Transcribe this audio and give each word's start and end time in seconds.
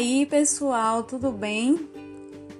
aí, 0.00 0.24
pessoal, 0.24 1.02
tudo 1.02 1.30
bem? 1.30 1.90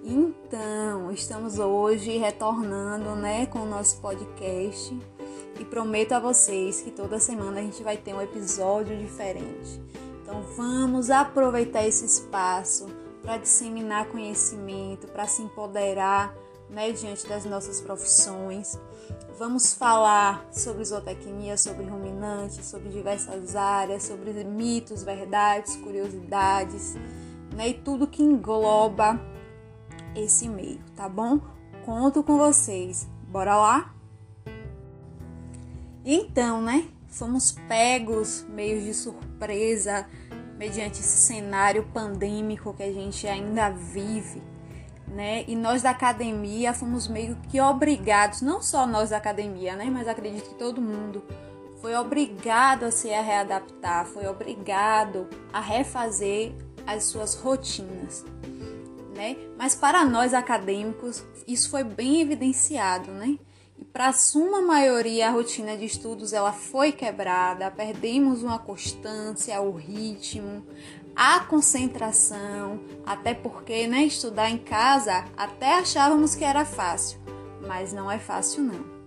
Então, 0.04 1.10
estamos 1.10 1.58
hoje 1.58 2.18
retornando, 2.18 3.16
né, 3.16 3.46
com 3.46 3.60
o 3.60 3.66
nosso 3.66 3.98
podcast 3.98 4.94
e 5.58 5.64
prometo 5.64 6.12
a 6.12 6.20
vocês 6.20 6.82
que 6.82 6.90
toda 6.90 7.18
semana 7.18 7.60
a 7.60 7.62
gente 7.62 7.82
vai 7.82 7.96
ter 7.96 8.14
um 8.14 8.20
episódio 8.20 8.94
diferente. 8.98 9.80
Então, 10.22 10.42
vamos 10.54 11.08
aproveitar 11.08 11.82
esse 11.86 12.04
espaço 12.04 12.88
para 13.22 13.38
disseminar 13.38 14.08
conhecimento, 14.08 15.06
para 15.06 15.26
se 15.26 15.40
empoderar, 15.40 16.34
né, 16.68 16.92
diante 16.92 17.26
das 17.26 17.46
nossas 17.46 17.80
profissões. 17.80 18.78
Vamos 19.38 19.72
falar 19.72 20.46
sobre 20.52 20.84
zootecnia, 20.84 21.56
sobre 21.56 21.86
ruminantes, 21.86 22.66
sobre 22.66 22.90
diversas 22.90 23.56
áreas, 23.56 24.02
sobre 24.02 24.44
mitos, 24.44 25.02
verdades, 25.02 25.76
curiosidades, 25.76 26.96
né? 27.54 27.68
E 27.68 27.74
tudo 27.74 28.06
que 28.06 28.22
engloba 28.22 29.20
esse 30.14 30.48
meio, 30.48 30.80
tá 30.94 31.08
bom? 31.08 31.40
Conto 31.84 32.22
com 32.22 32.36
vocês. 32.36 33.08
Bora 33.28 33.56
lá? 33.56 33.94
Então, 36.04 36.60
né? 36.60 36.88
Fomos 37.08 37.52
pegos 37.68 38.46
meio 38.48 38.80
de 38.80 38.94
surpresa 38.94 40.06
mediante 40.56 41.00
esse 41.00 41.18
cenário 41.26 41.84
pandêmico 41.92 42.74
que 42.74 42.82
a 42.82 42.92
gente 42.92 43.26
ainda 43.26 43.70
vive 43.70 44.42
né? 45.10 45.44
E 45.46 45.56
nós 45.56 45.82
da 45.82 45.90
academia 45.90 46.72
fomos 46.72 47.08
meio 47.08 47.36
que 47.48 47.60
obrigados, 47.60 48.40
não 48.42 48.62
só 48.62 48.86
nós 48.86 49.10
da 49.10 49.16
academia, 49.16 49.74
né? 49.74 49.86
Mas 49.90 50.08
acredito 50.08 50.50
que 50.50 50.54
todo 50.54 50.80
mundo 50.80 51.22
foi 51.80 51.94
obrigado 51.96 52.84
a 52.84 52.90
se 52.90 53.08
readaptar, 53.08 54.06
foi 54.06 54.26
obrigado 54.26 55.26
a 55.52 55.60
refazer 55.60 56.54
as 56.86 57.04
suas 57.04 57.34
rotinas, 57.34 58.24
né? 59.14 59.36
Mas 59.58 59.74
para 59.74 60.04
nós 60.04 60.34
acadêmicos, 60.34 61.24
isso 61.46 61.70
foi 61.70 61.84
bem 61.84 62.20
evidenciado, 62.20 63.10
né? 63.12 63.38
E 63.78 63.84
para 63.84 64.08
a 64.08 64.12
suma 64.12 64.60
maioria 64.60 65.28
a 65.28 65.30
rotina 65.30 65.76
de 65.76 65.86
estudos 65.86 66.32
ela 66.32 66.52
foi 66.52 66.92
quebrada, 66.92 67.70
perdemos 67.70 68.42
uma 68.42 68.58
constância, 68.58 69.60
o 69.60 69.72
ritmo, 69.72 70.66
a 71.16 71.40
concentração, 71.40 72.80
até 73.04 73.34
porque 73.34 73.86
né, 73.86 74.04
estudar 74.04 74.50
em 74.50 74.58
casa 74.58 75.24
até 75.36 75.78
achávamos 75.78 76.34
que 76.34 76.44
era 76.44 76.64
fácil, 76.64 77.18
mas 77.66 77.92
não 77.92 78.10
é 78.10 78.18
fácil 78.18 78.62
não. 78.62 79.00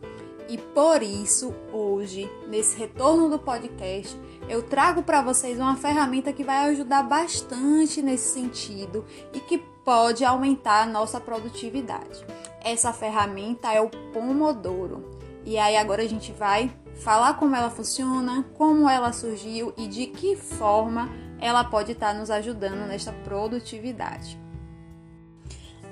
E 0.49 0.57
por 0.57 1.01
isso, 1.01 1.53
hoje, 1.71 2.29
nesse 2.47 2.77
retorno 2.77 3.29
do 3.29 3.39
podcast, 3.39 4.16
eu 4.49 4.61
trago 4.61 5.03
para 5.03 5.22
vocês 5.22 5.59
uma 5.59 5.75
ferramenta 5.75 6.33
que 6.33 6.44
vai 6.44 6.69
ajudar 6.69 7.03
bastante 7.03 8.02
nesse 8.02 8.33
sentido 8.33 9.05
e 9.33 9.39
que 9.39 9.58
pode 9.58 10.23
aumentar 10.23 10.83
a 10.83 10.85
nossa 10.85 11.19
produtividade. 11.19 12.25
Essa 12.63 12.94
ferramenta 12.94 13.72
é 13.72 13.81
o 13.81 13.89
Pomodoro. 13.89 15.19
E 15.45 15.58
aí 15.58 15.75
agora 15.75 16.02
a 16.02 16.08
gente 16.08 16.31
vai 16.31 16.73
falar 16.95 17.33
como 17.35 17.55
ela 17.55 17.69
funciona, 17.69 18.45
como 18.58 18.89
ela 18.89 19.11
surgiu 19.11 19.73
e 19.77 19.88
de 19.88 20.08
que 20.08 20.35
forma 20.35 21.09
ela 21.39 21.63
pode 21.63 21.91
estar 21.91 22.13
nos 22.13 22.30
ajudando 22.30 22.88
nesta 22.88 23.11
produtividade. 23.11 24.39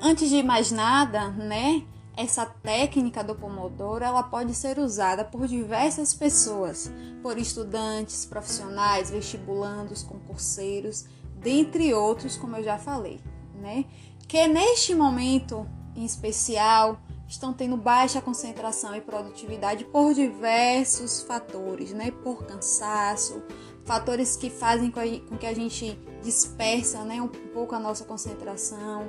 Antes 0.02 0.30
de 0.30 0.42
mais 0.42 0.72
nada, 0.72 1.30
né, 1.32 1.84
essa 2.16 2.45
técnica 2.45 3.23
do 3.23 3.36
Pomodoro, 3.36 4.04
ela 4.04 4.23
pode 4.23 4.54
ser 4.54 4.78
usada 4.80 5.23
por 5.23 5.48
diversas 5.48 6.14
pessoas, 6.14 6.92
por 7.22 7.38
estudantes, 7.38 8.26
profissionais, 8.26 9.09
vestibulandos, 9.09 10.03
concurseiros, 10.03 11.06
dentre 11.38 11.94
outros, 11.94 12.38
como 12.38 12.58
eu 12.58 12.64
já 12.64 12.78
falei, 12.78 13.20
né? 13.56 13.86
Que 14.28 14.47
neste 14.47 14.94
momento 14.94 15.68
em 15.96 16.06
especial 16.06 17.00
estão 17.28 17.53
tendo 17.53 17.78
baixa 17.78 18.22
concentração 18.22 18.96
e 18.96 19.02
produtividade 19.02 19.86
por 19.86 20.13
diversos 20.13 21.22
fatores, 21.22 21.91
né? 21.91 22.12
Por 22.12 22.46
cansaço, 22.46 23.41
fatores 23.86 24.36
que 24.36 24.50
fazem 24.50 24.91
com 24.91 25.38
que 25.38 25.46
a 25.46 25.53
gente 25.53 26.00
dispersa 26.22 27.03
né, 27.03 27.22
um 27.22 27.28
pouco 27.28 27.75
a 27.75 27.80
nossa 27.80 28.06
concentração, 28.06 29.07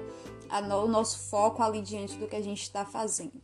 no, 0.61 0.85
o 0.85 0.89
nosso 0.89 1.19
foco 1.31 1.63
ali 1.63 1.81
diante 1.81 2.17
do 2.17 2.27
que 2.27 2.37
a 2.37 2.43
gente 2.43 2.63
está 2.63 2.85
fazendo. 2.85 3.41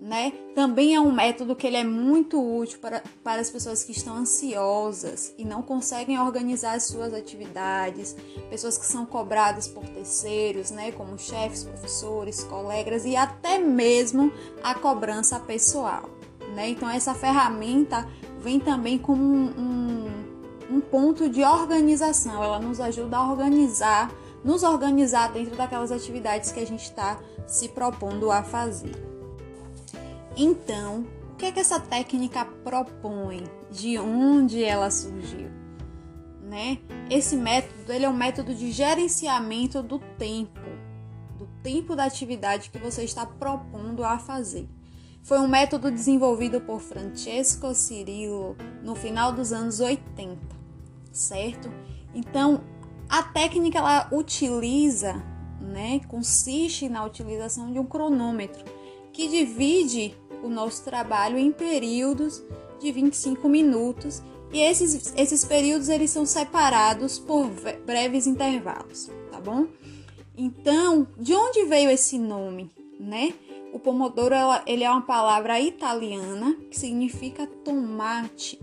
Né? 0.00 0.32
Também 0.54 0.94
é 0.94 1.00
um 1.00 1.10
método 1.10 1.56
que 1.56 1.66
ele 1.66 1.76
é 1.76 1.84
muito 1.84 2.38
útil 2.38 2.78
para, 2.78 3.02
para 3.22 3.40
as 3.40 3.48
pessoas 3.48 3.82
que 3.84 3.92
estão 3.92 4.16
ansiosas 4.16 5.32
e 5.38 5.44
não 5.44 5.62
conseguem 5.62 6.18
organizar 6.20 6.74
as 6.74 6.84
suas 6.84 7.14
atividades, 7.14 8.14
pessoas 8.50 8.76
que 8.76 8.84
são 8.84 9.06
cobradas 9.06 9.66
por 9.66 9.84
terceiros, 9.84 10.70
né? 10.70 10.92
como 10.92 11.18
chefes, 11.18 11.64
professores, 11.64 12.44
colegas 12.44 13.06
e 13.06 13.16
até 13.16 13.58
mesmo 13.58 14.30
a 14.62 14.74
cobrança 14.74 15.40
pessoal. 15.40 16.10
Né? 16.54 16.70
Então 16.70 16.90
essa 16.90 17.14
ferramenta 17.14 18.06
vem 18.40 18.60
também 18.60 18.98
como 18.98 19.22
um, 19.22 19.46
um 19.58 20.34
um 20.70 20.80
ponto 20.80 21.28
de 21.28 21.42
organização. 21.42 22.42
Ela 22.42 22.58
nos 22.58 22.80
ajuda 22.80 23.16
a 23.16 23.30
organizar, 23.30 24.10
nos 24.44 24.62
organizar 24.62 25.32
dentro 25.32 25.56
daquelas 25.56 25.90
atividades 25.90 26.52
que 26.52 26.60
a 26.60 26.66
gente 26.66 26.82
está 26.82 27.18
se 27.46 27.68
propondo 27.70 28.30
a 28.30 28.42
fazer. 28.42 28.94
Então, 30.36 31.06
o 31.32 31.36
que 31.36 31.46
é 31.46 31.52
que 31.52 31.60
essa 31.60 31.80
técnica 31.80 32.44
propõe? 32.44 33.44
De 33.70 33.98
onde 33.98 34.62
ela 34.62 34.90
surgiu? 34.90 35.48
Né? 36.42 36.78
Esse 37.10 37.36
método 37.36 37.92
ele 37.92 38.04
é 38.04 38.08
um 38.08 38.16
método 38.16 38.54
de 38.54 38.70
gerenciamento 38.70 39.82
do 39.82 39.98
tempo, 40.18 40.60
do 41.38 41.46
tempo 41.62 41.96
da 41.96 42.04
atividade 42.04 42.70
que 42.70 42.78
você 42.78 43.02
está 43.02 43.24
propondo 43.24 44.04
a 44.04 44.18
fazer. 44.18 44.68
Foi 45.22 45.38
um 45.38 45.48
método 45.48 45.90
desenvolvido 45.90 46.60
por 46.60 46.80
Francesco 46.80 47.74
Cirillo 47.74 48.56
no 48.82 48.94
final 48.94 49.32
dos 49.32 49.54
anos 49.54 49.80
80, 49.80 50.38
certo? 51.10 51.70
Então, 52.14 52.60
a 53.08 53.22
técnica 53.22 53.78
ela 53.78 54.08
utiliza, 54.12 55.22
né, 55.60 56.00
consiste 56.08 56.88
na 56.88 57.04
utilização 57.04 57.72
de 57.72 57.78
um 57.78 57.84
cronômetro 57.84 58.64
que 59.12 59.28
divide 59.28 60.14
o 60.42 60.48
nosso 60.48 60.84
trabalho 60.84 61.38
em 61.38 61.52
períodos 61.52 62.42
de 62.80 62.92
25 62.92 63.48
minutos 63.48 64.22
e 64.52 64.60
esses, 64.60 65.14
esses 65.16 65.44
períodos 65.44 65.88
eles 65.88 66.10
são 66.10 66.26
separados 66.26 67.18
por 67.18 67.50
breves 67.84 68.26
intervalos, 68.26 69.10
tá 69.30 69.40
bom? 69.40 69.66
Então, 70.36 71.06
de 71.18 71.34
onde 71.34 71.64
veio 71.64 71.90
esse 71.90 72.18
nome, 72.18 72.70
né? 72.98 73.32
O 73.72 73.78
pomodoro 73.78 74.34
ele 74.66 74.84
é 74.84 74.90
uma 74.90 75.02
palavra 75.02 75.60
italiana 75.60 76.54
que 76.70 76.78
significa 76.78 77.46
tomate 77.64 78.60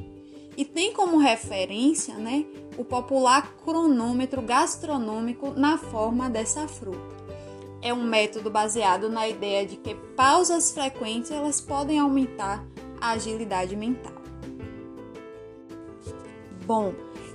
e 0.62 0.66
tem 0.66 0.94
como 0.94 1.18
referência, 1.18 2.14
né, 2.14 2.46
o 2.78 2.86
popular 2.86 3.56
cronômetro 3.66 4.44
gastronômico 4.44 5.50
na 5.60 5.76
forma 5.76 6.30
dessa 6.30 6.68
fruta. 6.68 7.16
É 7.82 7.92
um 7.92 8.04
método 8.04 8.52
baseado 8.52 9.10
na 9.10 9.28
ideia 9.28 9.66
de 9.66 9.76
que 9.76 9.96
pausas 10.16 10.70
frequentes 10.70 11.32
elas 11.32 11.60
podem 11.60 11.98
aumentar 11.98 12.64
a 13.02 13.14
agilidade 13.14 13.76
mental. 13.76 14.14
Bom, 16.64 16.94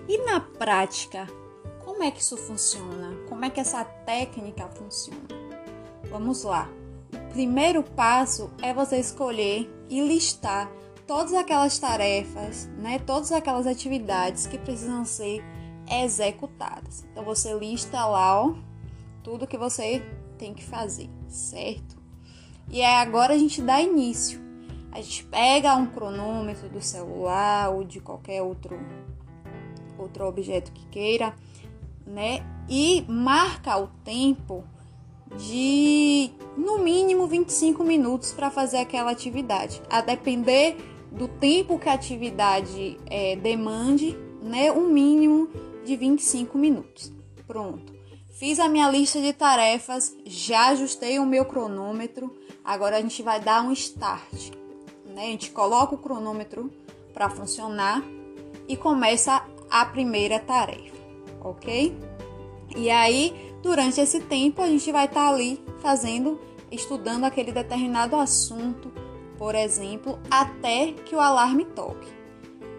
e 0.08 0.18
na 0.18 0.38
prática, 0.38 1.26
como 1.84 2.04
é 2.04 2.12
que 2.12 2.20
isso 2.20 2.36
funciona? 2.36 3.12
Como 3.28 3.44
é 3.44 3.50
que 3.50 3.58
essa 3.58 3.84
técnica 3.84 4.68
funciona? 4.68 5.26
Vamos 6.08 6.44
lá 6.44 6.70
primeiro 7.36 7.82
passo 7.82 8.50
é 8.62 8.72
você 8.72 8.96
escolher 8.96 9.70
e 9.90 10.00
listar 10.00 10.72
todas 11.06 11.32
aquelas 11.32 11.78
tarefas, 11.78 12.68
né, 12.78 12.98
todas 12.98 13.30
aquelas 13.32 13.66
atividades 13.66 14.46
que 14.46 14.58
precisam 14.58 15.04
ser 15.04 15.42
executadas. 15.88 17.06
Então 17.10 17.24
você 17.24 17.56
lista 17.56 18.04
lá, 18.04 18.42
ó, 18.42 18.54
tudo 19.22 19.46
que 19.46 19.56
você 19.56 20.02
tem 20.36 20.52
que 20.52 20.64
fazer, 20.64 21.08
certo? 21.28 21.96
E 22.68 22.82
aí 22.82 22.96
agora 22.96 23.34
a 23.34 23.38
gente 23.38 23.62
dá 23.62 23.80
início. 23.80 24.44
A 24.90 25.00
gente 25.00 25.24
pega 25.24 25.76
um 25.76 25.86
cronômetro 25.86 26.68
do 26.68 26.80
celular 26.80 27.70
ou 27.70 27.84
de 27.84 28.00
qualquer 28.00 28.42
outro 28.42 28.78
outro 29.98 30.26
objeto 30.26 30.72
que 30.72 30.86
queira, 30.88 31.34
né? 32.06 32.44
E 32.68 33.04
marca 33.08 33.78
o 33.78 33.86
tempo 34.04 34.64
de 35.38 36.30
no 36.56 36.78
mínimo 36.78 37.26
25 37.26 37.82
minutos 37.82 38.32
para 38.32 38.50
fazer 38.50 38.78
aquela 38.78 39.10
atividade, 39.10 39.82
a 39.90 40.00
depender 40.00 40.76
do 41.10 41.28
tempo 41.28 41.78
que 41.78 41.88
a 41.88 41.92
atividade 41.92 42.98
é, 43.06 43.36
demande, 43.36 44.16
né? 44.42 44.70
Um 44.72 44.88
mínimo 44.88 45.48
de 45.84 45.96
25 45.96 46.58
minutos. 46.58 47.12
Pronto. 47.46 47.94
Fiz 48.30 48.58
a 48.58 48.68
minha 48.68 48.90
lista 48.90 49.20
de 49.20 49.32
tarefas, 49.32 50.14
já 50.26 50.68
ajustei 50.68 51.18
o 51.18 51.24
meu 51.24 51.46
cronômetro. 51.46 52.30
Agora 52.62 52.96
a 52.98 53.00
gente 53.00 53.22
vai 53.22 53.40
dar 53.40 53.62
um 53.62 53.72
start, 53.72 54.50
né? 55.06 55.22
A 55.22 55.30
gente 55.30 55.50
coloca 55.52 55.94
o 55.94 55.98
cronômetro 55.98 56.70
para 57.14 57.30
funcionar 57.30 58.02
e 58.68 58.76
começa 58.76 59.42
a 59.70 59.86
primeira 59.86 60.38
tarefa, 60.38 60.96
ok? 61.40 61.96
E 62.76 62.90
aí, 62.90 63.54
durante 63.62 64.00
esse 64.00 64.20
tempo, 64.20 64.60
a 64.60 64.66
gente 64.66 64.92
vai 64.92 65.06
estar 65.06 65.28
tá 65.28 65.28
ali 65.28 65.58
fazendo, 65.80 66.38
estudando 66.70 67.24
aquele 67.24 67.52
determinado 67.52 68.16
assunto, 68.16 68.92
por 69.38 69.54
exemplo, 69.54 70.18
até 70.30 70.92
que 70.92 71.14
o 71.14 71.20
alarme 71.20 71.64
toque, 71.64 72.12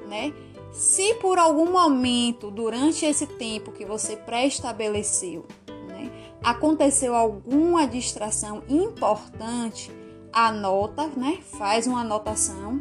né? 0.08 0.34
Se 0.72 1.16
por 1.16 1.40
algum 1.40 1.72
momento 1.72 2.52
durante 2.52 3.06
esse 3.06 3.26
tempo 3.26 3.72
que 3.72 3.86
você 3.86 4.16
pré-estabeleceu, 4.16 5.46
né, 5.88 6.12
aconteceu 6.44 7.16
alguma 7.16 7.88
distração 7.88 8.62
importante, 8.70 9.92
anota, 10.32 11.08
né, 11.08 11.40
faz 11.58 11.88
uma 11.88 12.02
anotação 12.02 12.80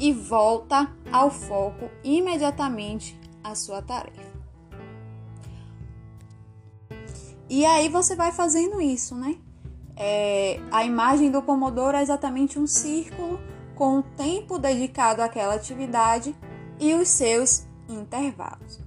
e 0.00 0.12
volta 0.12 0.90
ao 1.12 1.30
foco 1.30 1.90
imediatamente 2.02 3.18
à 3.44 3.54
sua 3.54 3.82
tarefa. 3.82 4.36
E 7.48 7.64
aí 7.64 7.88
você 7.88 8.16
vai 8.16 8.32
fazendo 8.32 8.80
isso, 8.80 9.14
né? 9.14 9.36
É, 9.96 10.60
a 10.70 10.84
imagem 10.84 11.30
do 11.30 11.40
Pomodoro 11.40 11.96
é 11.96 12.02
exatamente 12.02 12.58
um 12.58 12.66
círculo 12.66 13.40
com 13.74 13.98
o 13.98 14.02
tempo 14.02 14.58
dedicado 14.58 15.22
àquela 15.22 15.54
atividade 15.54 16.34
e 16.78 16.94
os 16.94 17.08
seus 17.08 17.66
intervalos. 17.88 18.80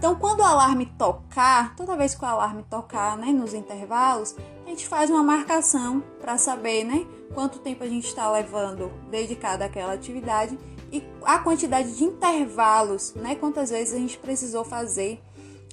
Então, 0.00 0.14
quando 0.14 0.40
o 0.40 0.44
alarme 0.44 0.86
tocar, 0.86 1.76
toda 1.76 1.96
vez 1.96 2.14
que 2.14 2.24
o 2.24 2.26
alarme 2.26 2.62
tocar, 2.70 3.18
né, 3.18 3.26
nos 3.26 3.52
intervalos, 3.52 4.34
a 4.64 4.70
gente 4.70 4.88
faz 4.88 5.10
uma 5.10 5.22
marcação 5.22 6.02
para 6.18 6.38
saber, 6.38 6.84
né, 6.84 7.06
quanto 7.34 7.58
tempo 7.58 7.84
a 7.84 7.86
gente 7.86 8.06
está 8.06 8.30
levando 8.30 8.90
dedicado 9.10 9.62
àquela 9.62 9.92
atividade 9.92 10.58
e 10.90 11.04
a 11.22 11.38
quantidade 11.38 11.94
de 11.96 12.04
intervalos, 12.04 13.14
né, 13.14 13.34
quantas 13.34 13.68
vezes 13.68 13.94
a 13.94 13.98
gente 13.98 14.16
precisou 14.16 14.64
fazer 14.64 15.22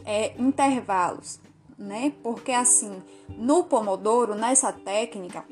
é, 0.04 0.34
intervalos, 0.38 1.40
né? 1.78 2.14
Porque 2.24 2.52
assim, 2.52 3.02
no 3.30 3.64
Pomodoro, 3.64 4.36
nessa 4.36 4.72
técnica, 4.72 5.46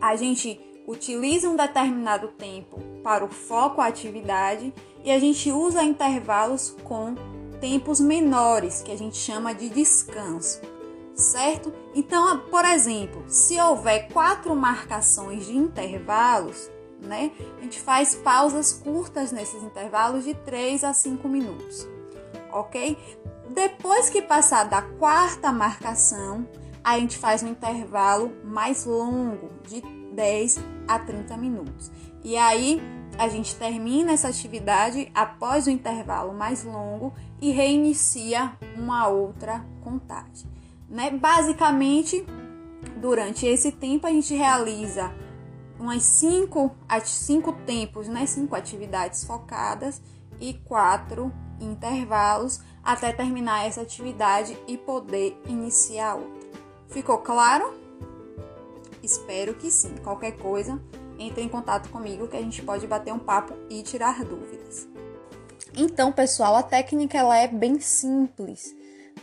a 0.00 0.16
gente 0.16 0.60
utiliza 0.86 1.48
um 1.48 1.56
determinado 1.56 2.28
tempo 2.28 2.80
para 3.02 3.24
o 3.24 3.28
foco 3.28 3.80
à 3.80 3.86
atividade 3.86 4.72
e 5.04 5.10
a 5.10 5.18
gente 5.18 5.50
usa 5.50 5.82
intervalos 5.82 6.76
com 6.84 7.14
tempos 7.60 8.00
menores, 8.00 8.82
que 8.82 8.90
a 8.90 8.96
gente 8.96 9.16
chama 9.16 9.54
de 9.54 9.68
descanso, 9.68 10.60
certo? 11.14 11.72
Então, 11.94 12.40
por 12.50 12.64
exemplo, 12.64 13.22
se 13.28 13.60
houver 13.60 14.08
quatro 14.12 14.56
marcações 14.56 15.46
de 15.46 15.56
intervalos, 15.56 16.70
né, 17.00 17.30
a 17.58 17.62
gente 17.62 17.80
faz 17.80 18.14
pausas 18.14 18.72
curtas 18.72 19.32
nesses 19.32 19.62
intervalos 19.62 20.24
de 20.24 20.34
3 20.34 20.84
a 20.84 20.92
5 20.92 21.28
minutos, 21.28 21.86
ok? 22.52 22.96
Depois 23.52 24.08
que 24.08 24.22
passar 24.22 24.64
da 24.64 24.80
quarta 24.80 25.50
marcação, 25.50 26.46
a 26.84 26.96
gente 27.00 27.18
faz 27.18 27.42
um 27.42 27.48
intervalo 27.48 28.32
mais 28.44 28.84
longo, 28.84 29.50
de 29.66 29.80
10 30.14 30.60
a 30.86 31.00
30 31.00 31.36
minutos. 31.36 31.90
E 32.22 32.36
aí 32.36 32.80
a 33.18 33.28
gente 33.28 33.56
termina 33.56 34.12
essa 34.12 34.28
atividade 34.28 35.10
após 35.12 35.66
o 35.66 35.70
intervalo 35.70 36.32
mais 36.32 36.62
longo 36.62 37.12
e 37.40 37.50
reinicia 37.50 38.52
uma 38.76 39.08
outra 39.08 39.66
contagem. 39.82 40.48
Né? 40.88 41.10
Basicamente, 41.10 42.24
durante 42.98 43.46
esse 43.46 43.72
tempo 43.72 44.06
a 44.06 44.10
gente 44.10 44.32
realiza 44.32 45.12
umas 45.76 46.04
cinco, 46.04 46.70
cinco 47.02 47.52
tempos, 47.52 48.06
né? 48.06 48.26
cinco 48.26 48.54
atividades 48.54 49.24
focadas 49.24 50.00
e 50.40 50.54
quatro 50.54 51.32
intervalos 51.60 52.60
até 52.82 53.12
terminar 53.12 53.66
essa 53.66 53.82
atividade 53.82 54.56
e 54.66 54.76
poder 54.76 55.40
iniciar 55.46 56.14
outra. 56.14 56.50
Ficou 56.88 57.18
claro? 57.18 57.74
Espero 59.02 59.54
que 59.54 59.70
sim. 59.70 59.94
Qualquer 60.02 60.32
coisa, 60.32 60.80
entre 61.18 61.42
em 61.42 61.48
contato 61.48 61.88
comigo 61.90 62.28
que 62.28 62.36
a 62.36 62.42
gente 62.42 62.62
pode 62.62 62.86
bater 62.86 63.12
um 63.12 63.18
papo 63.18 63.54
e 63.68 63.82
tirar 63.82 64.24
dúvidas. 64.24 64.88
Então, 65.76 66.10
pessoal, 66.10 66.56
a 66.56 66.62
técnica 66.62 67.16
ela 67.16 67.36
é 67.36 67.46
bem 67.46 67.78
simples, 67.80 68.74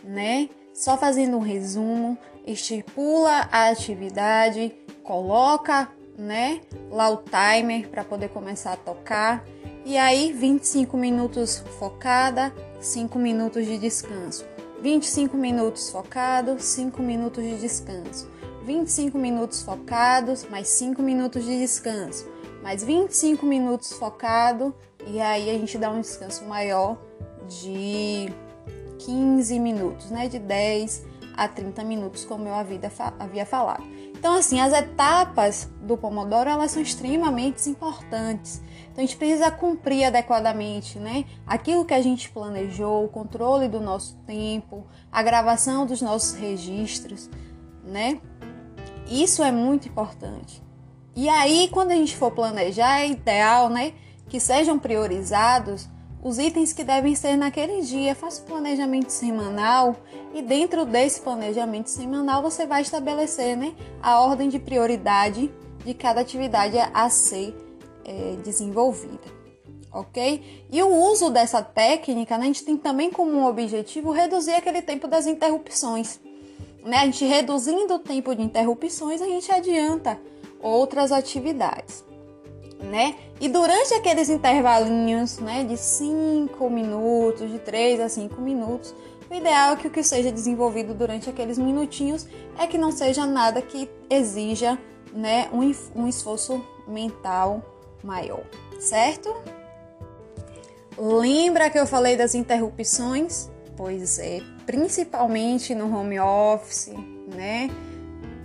né? 0.02 0.48
Só 0.72 0.96
fazendo 0.96 1.36
um 1.36 1.40
resumo, 1.40 2.16
estipula 2.46 3.48
a 3.52 3.68
atividade, 3.68 4.74
coloca, 5.02 5.88
né, 6.16 6.60
lá 6.90 7.08
o 7.10 7.18
timer 7.18 7.88
para 7.88 8.02
poder 8.02 8.28
começar 8.30 8.72
a 8.72 8.76
tocar 8.76 9.44
e 9.84 9.96
aí 9.96 10.32
25 10.32 10.96
minutos 10.96 11.58
focada, 11.78 12.52
5 12.80 13.18
minutos 13.18 13.66
de 13.66 13.78
descanso. 13.78 14.44
25 14.80 15.36
minutos 15.36 15.90
focado, 15.90 16.58
5 16.58 17.02
minutos 17.02 17.42
de 17.42 17.56
descanso. 17.58 18.28
25 18.64 19.16
minutos 19.16 19.62
focados, 19.62 20.46
mais 20.50 20.68
5 20.68 21.02
minutos 21.02 21.42
de 21.44 21.58
descanso, 21.58 22.26
mais 22.62 22.84
25 22.84 23.46
minutos 23.46 23.94
focado, 23.94 24.74
e 25.06 25.18
aí 25.20 25.48
a 25.48 25.54
gente 25.54 25.78
dá 25.78 25.90
um 25.90 26.02
descanso 26.02 26.44
maior 26.44 26.98
de 27.48 28.30
15 28.98 29.58
minutos, 29.58 30.10
né? 30.10 30.28
De 30.28 30.38
10 30.38 31.02
a 31.34 31.48
30 31.48 31.82
minutos, 31.82 32.26
como 32.26 32.46
eu 32.46 32.54
havia 32.54 33.46
falado. 33.46 33.84
Então, 34.18 34.34
assim, 34.34 34.58
as 34.58 34.72
etapas 34.72 35.70
do 35.80 35.96
Pomodoro 35.96 36.50
elas 36.50 36.72
são 36.72 36.82
extremamente 36.82 37.70
importantes. 37.70 38.60
Então, 38.90 38.96
a 38.96 39.00
gente 39.06 39.16
precisa 39.16 39.48
cumprir 39.48 40.04
adequadamente, 40.04 40.98
né? 40.98 41.24
Aquilo 41.46 41.84
que 41.84 41.94
a 41.94 42.02
gente 42.02 42.28
planejou, 42.28 43.04
o 43.04 43.08
controle 43.08 43.68
do 43.68 43.80
nosso 43.80 44.16
tempo, 44.26 44.84
a 45.12 45.22
gravação 45.22 45.86
dos 45.86 46.02
nossos 46.02 46.34
registros, 46.34 47.30
né? 47.84 48.20
Isso 49.08 49.40
é 49.40 49.52
muito 49.52 49.86
importante. 49.86 50.60
E 51.14 51.28
aí, 51.28 51.68
quando 51.72 51.92
a 51.92 51.94
gente 51.94 52.16
for 52.16 52.32
planejar, 52.32 53.02
é 53.02 53.10
ideal, 53.10 53.68
né, 53.68 53.92
que 54.28 54.40
sejam 54.40 54.78
priorizados 54.78 55.88
os 56.22 56.38
itens 56.38 56.72
que 56.72 56.84
devem 56.84 57.14
ser 57.14 57.36
naquele 57.36 57.82
dia. 57.82 58.14
Faça 58.14 58.42
o 58.42 58.44
planejamento 58.44 59.10
semanal 59.10 59.96
e 60.34 60.42
dentro 60.42 60.84
desse 60.84 61.20
planejamento 61.20 61.88
semanal 61.88 62.42
você 62.42 62.66
vai 62.66 62.82
estabelecer, 62.82 63.56
né, 63.56 63.74
a 64.02 64.20
ordem 64.20 64.48
de 64.48 64.58
prioridade 64.58 65.50
de 65.84 65.94
cada 65.94 66.20
atividade 66.20 66.76
a 66.78 67.08
ser 67.08 67.56
é, 68.04 68.36
desenvolvida. 68.44 69.38
Ok? 69.92 70.66
E 70.70 70.82
o 70.82 70.88
uso 70.88 71.30
dessa 71.30 71.62
técnica, 71.62 72.36
né, 72.36 72.44
a 72.44 72.46
gente 72.46 72.64
tem 72.64 72.76
também 72.76 73.10
como 73.10 73.48
objetivo 73.48 74.10
reduzir 74.10 74.52
aquele 74.52 74.82
tempo 74.82 75.08
das 75.08 75.26
interrupções 75.26 76.20
né, 76.84 76.98
a 76.98 77.04
gente 77.04 77.24
reduzindo 77.24 77.94
o 77.94 77.98
tempo 77.98 78.34
de 78.34 78.42
interrupções, 78.42 79.20
a 79.20 79.26
gente 79.26 79.50
adianta 79.52 80.18
outras 80.60 81.12
atividades, 81.12 82.04
né? 82.80 83.14
E 83.40 83.48
durante 83.48 83.94
aqueles 83.94 84.28
intervalinhos, 84.28 85.38
né, 85.38 85.64
de 85.64 85.76
5 85.76 86.68
minutos, 86.68 87.50
de 87.50 87.58
3 87.58 88.00
a 88.00 88.08
5 88.08 88.40
minutos, 88.40 88.94
o 89.30 89.34
ideal 89.34 89.74
é 89.74 89.76
que 89.76 89.86
o 89.86 89.90
que 89.90 90.02
seja 90.02 90.32
desenvolvido 90.32 90.94
durante 90.94 91.30
aqueles 91.30 91.58
minutinhos 91.58 92.26
é 92.58 92.66
que 92.66 92.76
não 92.76 92.90
seja 92.90 93.26
nada 93.26 93.62
que 93.62 93.88
exija, 94.10 94.78
né, 95.12 95.48
um, 95.52 95.60
um 95.94 96.08
esforço 96.08 96.64
mental 96.86 97.62
maior, 98.02 98.42
certo? 98.80 99.34
Lembra 100.96 101.70
que 101.70 101.78
eu 101.78 101.86
falei 101.86 102.16
das 102.16 102.34
interrupções? 102.34 103.48
Pois 103.76 104.18
é, 104.18 104.40
principalmente 104.66 105.74
no 105.74 105.94
home 105.96 106.18
office, 106.18 106.92
né? 107.32 107.70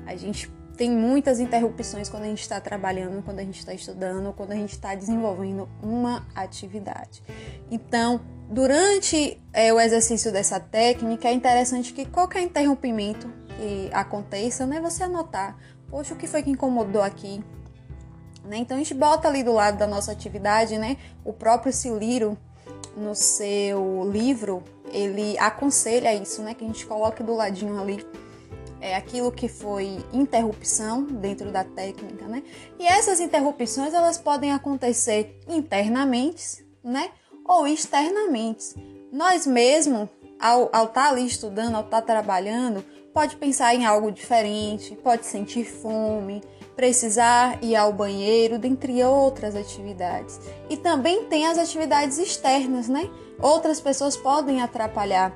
A 0.06 0.16
gente 0.16 0.48
tem 0.76 0.92
muitas 0.92 1.40
interrupções 1.40 2.10
quando 2.10 2.24
a 2.24 2.28
gente 2.28 2.42
está 2.42 2.60
trabalhando, 2.60 3.24
quando 3.24 3.40
a 3.40 3.44
gente 3.44 3.60
está 3.60 3.74
estudando, 3.74 4.34
quando 4.34 4.52
a 4.52 4.56
gente 4.56 4.72
está 4.72 4.96
desenvolvendo 4.96 5.70
uma 5.82 6.26
atividade. 6.36 7.24
Então, 7.70 8.22
durante 8.50 9.40
é, 9.52 9.72
o 9.74 9.80
exercício 9.80 10.32
dessa 10.32 10.60
técnica, 10.60 11.28
é 11.28 11.34
interessante 11.34 11.94
que 11.94 12.06
qualquer 12.06 12.42
interrompimento 12.42 13.32
que 13.58 13.90
aconteça, 13.94 14.66
né, 14.66 14.82
você 14.82 15.04
anotar, 15.04 15.58
poxa, 15.90 16.14
o 16.14 16.18
que 16.18 16.28
foi 16.28 16.42
que 16.42 16.50
incomodou 16.50 17.02
aqui? 17.02 17.44
Né? 18.44 18.58
Então, 18.58 18.76
a 18.76 18.80
gente 18.80 18.94
bota 18.94 19.28
ali 19.28 19.44
do 19.44 19.54
lado 19.54 19.78
da 19.78 19.88
nossa 19.88 20.12
atividade, 20.12 20.78
né, 20.78 20.98
o 21.24 21.32
próprio 21.32 21.72
Ciliro, 21.72 22.38
no 22.96 23.16
seu 23.16 24.10
livro, 24.12 24.64
ele 24.92 25.38
aconselha 25.40 26.14
isso, 26.14 26.42
né? 26.42 26.54
Que 26.54 26.64
a 26.64 26.68
gente 26.68 26.86
coloque 26.86 27.24
do 27.24 27.36
ladinho 27.36 27.80
ali 27.80 28.06
é 28.84 28.96
aquilo 28.96 29.32
que 29.32 29.48
foi 29.48 29.98
interrupção 30.12 31.04
dentro 31.04 31.52
da 31.52 31.64
técnica, 31.64 32.28
né? 32.28 32.44
E 32.78 32.86
essas 32.86 33.22
interrupções 33.22 33.94
elas 33.94 34.18
podem 34.18 34.52
acontecer 34.52 35.40
internamente, 35.48 36.66
né? 36.84 37.10
Ou 37.46 37.66
externamente. 37.66 38.76
Nós 39.10 39.48
mesmos, 39.48 40.10
ao 40.38 40.66
estar 40.66 40.88
tá 40.88 41.10
ali 41.10 41.26
estudando, 41.26 41.76
ao 41.76 41.86
estar 41.86 42.02
tá 42.02 42.08
trabalhando, 42.08 42.84
pode 43.14 43.38
pensar 43.38 43.74
em 43.74 43.86
algo 43.86 44.12
diferente, 44.12 44.96
pode 44.96 45.26
sentir 45.26 45.64
fome, 45.64 46.44
precisar 46.76 47.64
ir 47.64 47.78
ao 47.78 47.94
banheiro, 47.94 48.60
dentre 48.60 49.02
outras 49.02 49.56
atividades. 49.56 50.42
E 50.70 50.76
também 50.76 51.24
tem 51.26 51.48
as 51.48 51.58
atividades 51.58 52.18
externas, 52.18 52.90
né? 52.90 53.10
Outras 53.40 53.80
pessoas 53.80 54.18
podem 54.18 54.62
atrapalhar 54.62 55.34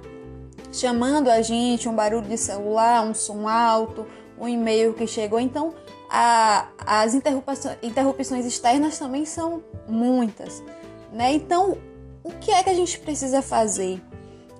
chamando 0.72 1.30
a 1.30 1.42
gente, 1.42 1.88
um 1.88 1.96
barulho 1.96 2.28
de 2.28 2.38
celular, 2.38 3.04
um 3.04 3.14
som 3.14 3.48
alto, 3.48 4.06
um 4.40 4.48
e-mail 4.48 4.94
que 4.94 5.08
chegou. 5.08 5.40
Então, 5.40 5.74
a, 6.10 6.68
as 6.86 7.14
interrupções, 7.14 8.46
externas 8.46 8.98
também 8.98 9.26
são 9.26 9.64
muitas, 9.88 10.64
né? 11.12 11.34
Então, 11.34 11.78
o 12.24 12.32
que 12.32 12.52
é 12.52 12.64
que 12.64 12.70
a 12.70 12.74
gente 12.74 13.00
precisa 13.00 13.42
fazer? 13.42 14.02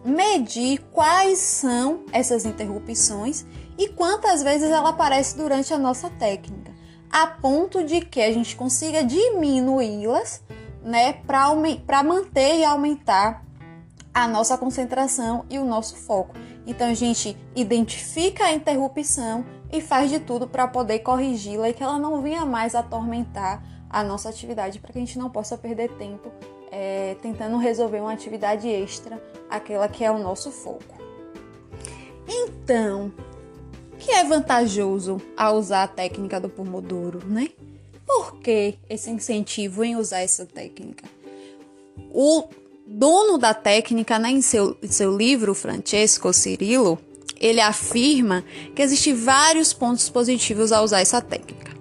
Medir 0.04 0.82
quais 0.92 1.40
são 1.40 2.06
essas 2.12 2.46
interrupções 2.46 3.46
e 3.78 3.90
quantas 3.90 4.42
vezes 4.42 4.70
ela 4.70 4.90
aparece 4.90 5.38
durante 5.38 5.74
a 5.74 5.78
nossa 5.78 6.10
técnica, 6.10 6.72
a 7.10 7.28
ponto 7.28 7.84
de 7.84 8.02
que 8.02 8.22
a 8.22 8.32
gente 8.32 8.56
consiga 8.56 9.04
diminuí-las, 9.04 10.42
né, 10.82 11.14
para 11.26 12.04
manter 12.04 12.60
e 12.60 12.64
aumentar 12.64 13.47
a 14.24 14.28
nossa 14.28 14.58
concentração 14.58 15.46
e 15.48 15.60
o 15.60 15.64
nosso 15.64 15.96
foco. 15.96 16.36
Então 16.66 16.90
a 16.90 16.94
gente 16.96 17.38
identifica 17.56 18.46
a 18.46 18.52
interrupção 18.52 19.46
e 19.72 19.80
faz 19.80 20.10
de 20.10 20.20
tudo 20.20 20.48
para 20.48 20.68
poder 20.68 21.00
corrigi-la 21.00 21.70
e 21.70 21.74
que 21.74 21.84
ela 21.84 22.00
não 22.00 22.20
venha 22.20 22.44
mais 22.44 22.74
atormentar 22.74 23.64
a 23.88 24.04
nossa 24.04 24.28
atividade, 24.28 24.80
para 24.80 24.92
que 24.92 24.98
a 24.98 25.02
gente 25.02 25.20
não 25.20 25.30
possa 25.30 25.56
perder 25.56 25.90
tempo 25.98 26.32
é, 26.72 27.16
tentando 27.22 27.58
resolver 27.58 28.00
uma 28.00 28.12
atividade 28.12 28.68
extra, 28.68 29.22
aquela 29.48 29.88
que 29.88 30.04
é 30.04 30.10
o 30.10 30.18
nosso 30.18 30.52
foco. 30.52 30.98
Então, 32.28 33.14
o 33.94 33.98
que 33.98 34.12
é 34.12 34.24
vantajoso 34.24 35.22
ao 35.38 35.58
usar 35.58 35.84
a 35.84 35.88
técnica 35.88 36.40
do 36.40 36.50
Pomodoro, 36.50 37.24
né? 37.28 37.50
Por 38.04 38.40
que 38.40 38.80
esse 38.90 39.12
incentivo 39.12 39.84
em 39.84 39.96
usar 39.96 40.22
essa 40.22 40.44
técnica? 40.44 41.06
O 42.12 42.48
dono 42.88 43.38
da 43.38 43.54
técnica, 43.54 44.18
né, 44.18 44.30
em 44.30 44.42
seu, 44.42 44.78
em 44.82 44.88
seu 44.88 45.16
livro, 45.16 45.54
Francesco 45.54 46.32
Cirillo, 46.32 46.98
ele 47.40 47.60
afirma 47.60 48.44
que 48.74 48.82
existem 48.82 49.14
vários 49.14 49.74
pontos 49.74 50.10
positivos 50.10 50.72
ao 50.72 50.84
usar 50.84 51.02
essa 51.02 51.22
técnica. 51.22 51.76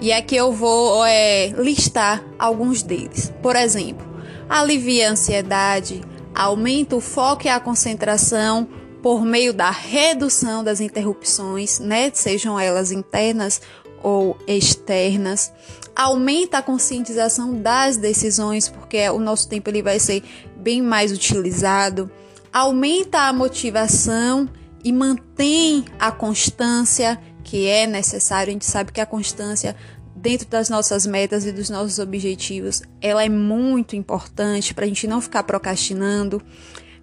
E 0.00 0.12
aqui 0.12 0.36
eu 0.36 0.52
vou 0.52 1.04
é, 1.04 1.48
listar 1.48 2.24
alguns 2.38 2.82
deles. 2.82 3.32
Por 3.42 3.54
exemplo, 3.56 4.06
alivia 4.48 5.08
a 5.08 5.12
ansiedade, 5.12 6.00
aumenta 6.34 6.96
o 6.96 7.00
foco 7.00 7.46
e 7.46 7.48
a 7.48 7.60
concentração 7.60 8.68
por 9.02 9.24
meio 9.24 9.52
da 9.52 9.70
redução 9.70 10.62
das 10.62 10.80
interrupções, 10.80 11.80
né, 11.80 12.10
sejam 12.14 12.58
elas 12.58 12.92
internas 12.92 13.60
ou 14.02 14.36
externas, 14.46 15.52
aumenta 15.94 16.58
a 16.58 16.62
conscientização 16.62 17.54
das 17.54 17.96
decisões, 17.96 18.68
porque 18.68 19.08
o 19.10 19.18
nosso 19.18 19.48
tempo 19.48 19.68
ele 19.70 19.82
vai 19.82 19.98
ser 19.98 20.22
bem 20.62 20.80
mais 20.80 21.10
utilizado, 21.10 22.10
aumenta 22.52 23.22
a 23.22 23.32
motivação 23.32 24.48
e 24.84 24.92
mantém 24.92 25.84
a 25.98 26.12
constância 26.12 27.20
que 27.42 27.66
é 27.66 27.86
necessário. 27.86 28.50
A 28.50 28.52
gente 28.52 28.64
sabe 28.64 28.92
que 28.92 29.00
a 29.00 29.06
constância 29.06 29.76
dentro 30.14 30.48
das 30.48 30.68
nossas 30.68 31.04
metas 31.04 31.44
e 31.44 31.50
dos 31.50 31.68
nossos 31.68 31.98
objetivos, 31.98 32.82
ela 33.00 33.24
é 33.24 33.28
muito 33.28 33.96
importante 33.96 34.72
para 34.72 34.84
a 34.84 34.88
gente 34.88 35.06
não 35.08 35.20
ficar 35.20 35.42
procrastinando. 35.42 36.40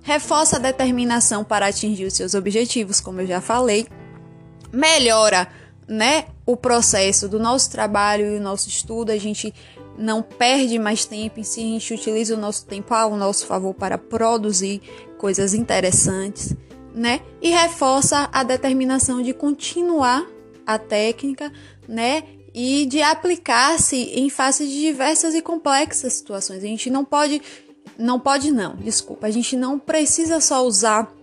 Reforça 0.02 0.56
a 0.56 0.60
determinação 0.60 1.44
para 1.44 1.68
atingir 1.68 2.06
os 2.06 2.14
seus 2.14 2.34
objetivos, 2.34 3.02
como 3.02 3.20
eu 3.20 3.28
já 3.28 3.42
falei. 3.42 3.86
Melhora 4.72 5.50
né, 5.86 6.26
o 6.46 6.56
processo 6.56 7.28
do 7.28 7.40
nosso 7.40 7.70
trabalho 7.72 8.28
e 8.28 8.38
o 8.38 8.42
nosso 8.42 8.70
estudo, 8.70 9.12
a 9.12 9.18
gente 9.18 9.54
não 9.98 10.22
perde 10.22 10.80
mais 10.80 11.06
tempo 11.06 11.40
em 11.40 11.44
si, 11.44 11.60
a 11.60 11.64
gente 11.64 11.94
utiliza 11.94 12.36
o 12.36 12.40
nosso 12.40 12.66
tempo 12.66 12.94
ao 12.94 13.16
nosso 13.16 13.46
favor 13.46 13.74
para 13.74 13.98
produzir 13.98 14.82
coisas 15.18 15.54
interessantes, 15.54 16.56
né? 16.94 17.22
E 17.42 17.50
reforça 17.50 18.30
a 18.32 18.44
determinação 18.44 19.22
de 19.22 19.34
continuar 19.34 20.26
a 20.66 20.78
técnica, 20.78 21.52
né? 21.88 22.24
E 22.54 22.86
de 22.86 23.02
aplicar-se 23.02 23.96
em 23.96 24.30
face 24.30 24.66
de 24.66 24.80
diversas 24.80 25.36
e 25.36 25.42
complexas 25.42 26.14
situações. 26.14 26.64
A 26.64 26.68
gente 26.68 26.90
não 26.90 27.06
pode, 27.06 27.42
não 27.98 28.20
pode 28.20 28.52
não, 28.52 28.76
desculpa, 28.76 29.28
a 29.28 29.32
gente 29.32 29.56
não 29.56 29.78
precisa 29.78 30.40
só 30.40 30.66
usar 30.66 31.14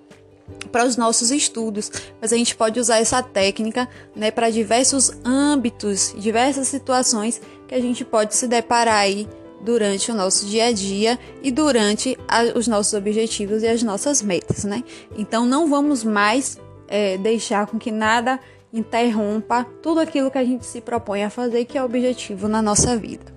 para 0.71 0.85
os 0.85 0.97
nossos 0.97 1.31
estudos, 1.31 1.91
mas 2.21 2.33
a 2.33 2.37
gente 2.37 2.55
pode 2.55 2.79
usar 2.79 2.99
essa 2.99 3.23
técnica 3.23 3.89
né, 4.15 4.31
para 4.31 4.51
diversos 4.51 5.13
âmbitos, 5.25 6.15
diversas 6.19 6.69
situações 6.69 7.41
que 7.67 7.75
a 7.75 7.81
gente 7.81 8.05
pode 8.05 8.35
se 8.35 8.47
deparar 8.47 8.99
aí 8.99 9.29
durante 9.61 10.11
o 10.11 10.15
nosso 10.15 10.47
dia 10.47 10.67
a 10.67 10.73
dia 10.73 11.19
e 11.43 11.51
durante 11.51 12.17
a, 12.29 12.43
os 12.57 12.69
nossos 12.69 12.93
objetivos 12.93 13.63
e 13.63 13.67
as 13.67 13.83
nossas 13.83 14.23
metas, 14.23 14.65
né? 14.65 14.85
Então 15.17 15.45
não 15.47 15.67
vamos 15.67 16.05
mais 16.05 16.59
é, 16.87 17.19
deixar 17.19 17.67
com 17.67 17.79
que 17.79 17.91
nada 17.91 18.39
interrompa 18.73 19.65
tudo 19.83 20.01
aquilo 20.01 20.31
que 20.31 20.39
a 20.39 20.45
gente 20.45 20.67
se 20.67 20.81
propõe 20.81 21.25
a 21.25 21.31
fazer 21.31 21.65
que 21.65 21.79
é 21.79 21.83
objetivo 21.83 22.47
na 22.47 22.61
nossa 22.61 22.97
vida. 22.97 23.36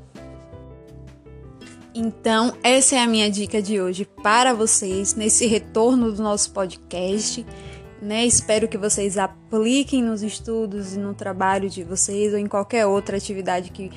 Então, 1.93 2.55
essa 2.63 2.95
é 2.95 2.99
a 2.99 3.07
minha 3.07 3.31
dica 3.31 3.61
de 3.61 3.81
hoje 3.81 4.05
para 4.21 4.53
vocês 4.53 5.15
nesse 5.15 5.47
retorno 5.47 6.11
do 6.11 6.21
nosso 6.21 6.51
podcast. 6.51 7.45
Né? 7.99 8.25
Espero 8.25 8.67
que 8.67 8.77
vocês 8.77 9.17
apliquem 9.17 10.03
nos 10.03 10.21
estudos 10.21 10.93
e 10.93 10.99
no 10.99 11.13
trabalho 11.13 11.69
de 11.69 11.83
vocês 11.83 12.31
ou 12.31 12.39
em 12.39 12.45
qualquer 12.45 12.85
outra 12.85 13.17
atividade 13.17 13.71
que 13.71 13.91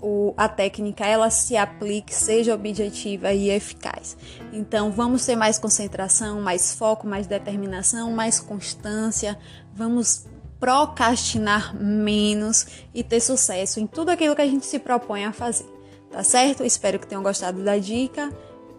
o, 0.00 0.32
a 0.36 0.48
técnica 0.48 1.06
ela 1.06 1.30
se 1.30 1.56
aplique, 1.56 2.14
seja 2.14 2.54
objetiva 2.54 3.32
e 3.32 3.50
eficaz. 3.50 4.16
Então, 4.52 4.92
vamos 4.92 5.24
ter 5.24 5.34
mais 5.34 5.58
concentração, 5.58 6.40
mais 6.42 6.74
foco, 6.74 7.06
mais 7.06 7.26
determinação, 7.26 8.12
mais 8.12 8.38
constância. 8.38 9.38
Vamos 9.74 10.26
procrastinar 10.60 11.74
menos 11.74 12.66
e 12.94 13.02
ter 13.02 13.20
sucesso 13.20 13.80
em 13.80 13.86
tudo 13.86 14.10
aquilo 14.10 14.36
que 14.36 14.42
a 14.42 14.46
gente 14.46 14.66
se 14.66 14.78
propõe 14.78 15.24
a 15.24 15.32
fazer. 15.32 15.77
Tá 16.10 16.22
certo? 16.22 16.64
Espero 16.64 16.98
que 16.98 17.06
tenham 17.06 17.22
gostado 17.22 17.62
da 17.62 17.76
dica 17.78 18.32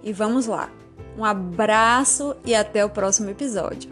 e 0.04 0.12
vamos 0.12 0.46
lá. 0.48 0.70
Um 1.18 1.26
abraço 1.26 2.36
e 2.46 2.56
até 2.56 2.84
o 2.84 2.90
próximo 2.90 3.30
episódio. 3.30 3.92